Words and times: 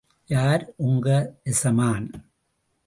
யார் 0.29 0.63
உங்க 0.77 1.07
எசமான்? 1.43 2.07